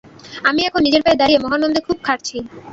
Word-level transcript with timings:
আমি 0.43 0.61
এখন 0.63 0.81
নিজের 0.83 1.03
পায়ে 1.03 1.19
দাঁড়িয়ে 1.21 1.43
মহানন্দে 1.43 1.81
খুব 1.87 1.97
খাটছি। 2.03 2.37